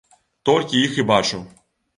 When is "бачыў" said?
1.13-1.47